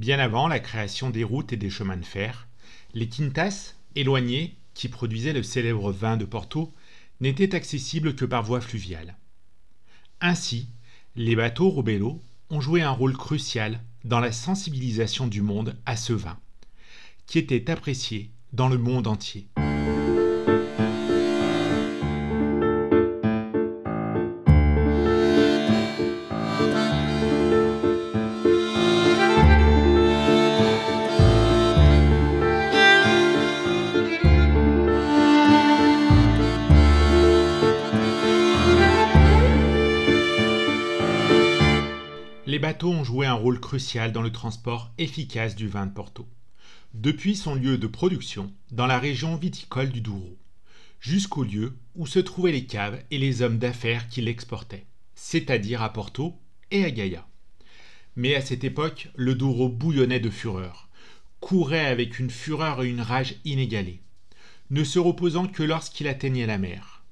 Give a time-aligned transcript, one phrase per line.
[0.00, 2.48] Bien avant la création des routes et des chemins de fer,
[2.94, 6.72] les quintas, éloignés, qui produisaient le célèbre vin de Porto,
[7.20, 9.18] n'étaient accessibles que par voie fluviale.
[10.22, 10.70] Ainsi,
[11.16, 12.18] les bateaux Robello
[12.48, 16.38] ont joué un rôle crucial dans la sensibilisation du monde à ce vin,
[17.26, 19.48] qui était apprécié dans le monde entier.
[42.50, 46.26] Les bateaux ont joué un rôle crucial dans le transport efficace du vin de Porto,
[46.94, 50.36] depuis son lieu de production dans la région viticole du Douro,
[50.98, 55.92] jusqu'au lieu où se trouvaient les caves et les hommes d'affaires qui l'exportaient, c'est-à-dire à
[55.92, 56.34] Porto
[56.72, 57.24] et à Gaïa.
[58.16, 60.88] Mais à cette époque, le Douro bouillonnait de fureur,
[61.38, 64.02] courait avec une fureur et une rage inégalées,
[64.70, 67.04] ne se reposant que lorsqu'il atteignait la mer.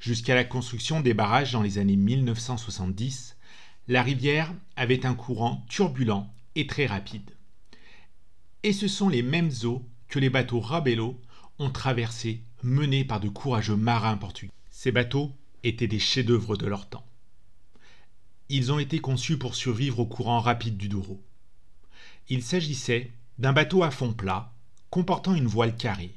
[0.00, 3.33] Jusqu'à la construction des barrages dans les années 1970,
[3.86, 7.30] la rivière avait un courant turbulent et très rapide.
[8.62, 11.20] Et ce sont les mêmes eaux que les bateaux Rabello
[11.58, 14.52] ont traversées, menés par de courageux marins portugais.
[14.70, 17.06] Ces bateaux étaient des chefs-d'œuvre de leur temps.
[18.48, 21.22] Ils ont été conçus pour survivre au courant rapide du Douro.
[22.28, 24.54] Il s'agissait d'un bateau à fond plat,
[24.88, 26.14] comportant une voile carrée.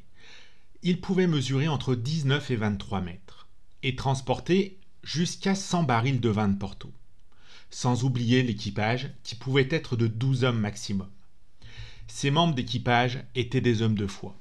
[0.83, 3.47] Il pouvait mesurer entre 19 et 23 mètres
[3.83, 6.93] et transporter jusqu'à 100 barils de vin de Porto
[7.69, 11.09] sans oublier l'équipage qui pouvait être de douze hommes maximum.
[12.07, 14.35] Ces membres d'équipage étaient des hommes de foi,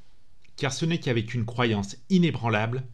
[0.57, 2.85] car ce n'est qu'avec une croyance inébranlable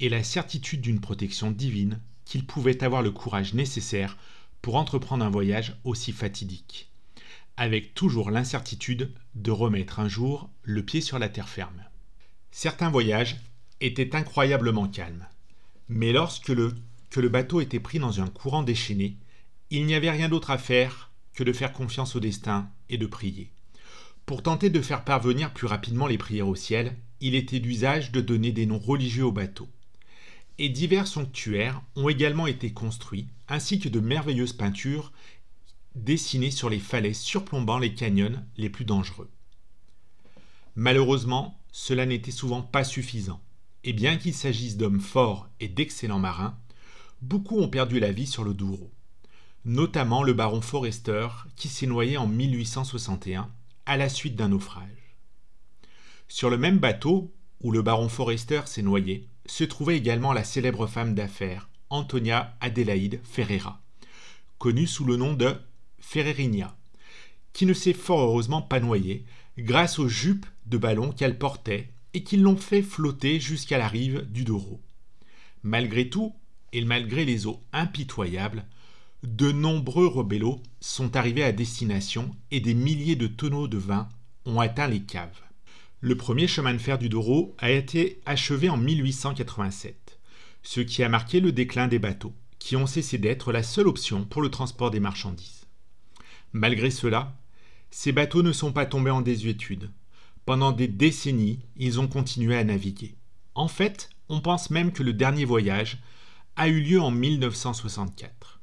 [0.00, 4.16] et la certitude d'une protection divine qu'ils pouvaient avoir le courage nécessaire
[4.60, 6.90] pour entreprendre un voyage aussi fatidique,
[7.56, 11.84] avec toujours l'incertitude de remettre un jour le pied sur la terre ferme.
[12.50, 13.36] Certains voyages
[13.80, 15.26] étaient incroyablement calmes,
[15.88, 16.74] mais lorsque le,
[17.10, 19.16] que le bateau était pris dans un courant déchaîné,
[19.70, 23.06] il n'y avait rien d'autre à faire que de faire confiance au destin et de
[23.06, 23.52] prier.
[24.24, 28.20] Pour tenter de faire parvenir plus rapidement les prières au ciel, il était d'usage de
[28.20, 29.68] donner des noms religieux aux bateaux.
[30.58, 35.12] Et divers sanctuaires ont également été construits, ainsi que de merveilleuses peintures
[35.94, 39.30] dessinées sur les falaises surplombant les canyons les plus dangereux.
[40.76, 43.40] Malheureusement, cela n'était souvent pas suffisant,
[43.84, 46.58] et bien qu'il s'agisse d'hommes forts et d'excellents marins,
[47.20, 48.90] beaucoup ont perdu la vie sur le Douro
[49.68, 53.50] notamment le baron Forrester qui s'est noyé en 1861
[53.84, 55.14] à la suite d'un naufrage.
[56.26, 57.30] Sur le même bateau
[57.60, 63.20] où le baron Forrester s'est noyé se trouvait également la célèbre femme d'affaires Antonia Adelaide
[63.24, 63.82] Ferreira,
[64.56, 65.54] connue sous le nom de
[65.98, 66.74] Ferrerinia,
[67.52, 69.26] qui ne s'est fort heureusement pas noyée
[69.58, 74.26] grâce aux jupes de ballon qu'elle portait et qui l'ont fait flotter jusqu'à la rive
[74.30, 74.80] du Douro.
[75.62, 76.34] Malgré tout,
[76.72, 78.64] et malgré les eaux impitoyables,
[79.24, 84.08] de nombreux rebellos sont arrivés à destination et des milliers de tonneaux de vin
[84.46, 85.40] ont atteint les caves.
[86.00, 90.20] Le premier chemin de fer du Douro a été achevé en 1887,
[90.62, 94.24] ce qui a marqué le déclin des bateaux, qui ont cessé d'être la seule option
[94.24, 95.66] pour le transport des marchandises.
[96.52, 97.36] Malgré cela,
[97.90, 99.90] ces bateaux ne sont pas tombés en désuétude.
[100.44, 103.16] Pendant des décennies, ils ont continué à naviguer.
[103.56, 105.98] En fait, on pense même que le dernier voyage
[106.54, 108.57] a eu lieu en 1964.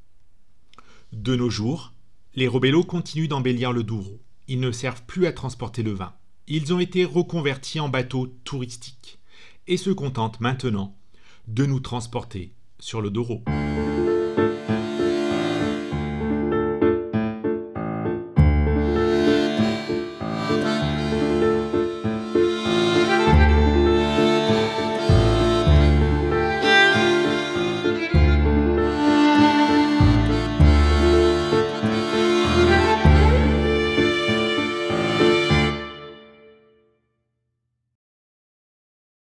[1.15, 1.93] De nos jours,
[2.33, 4.19] les Robello continuent d'embellir le Douro.
[4.49, 6.13] Ils ne servent plus à transporter le vin.
[6.49, 9.17] Ils ont été reconvertis en bateaux touristiques
[9.65, 10.93] et se contentent maintenant
[11.47, 13.45] de nous transporter sur le Douro.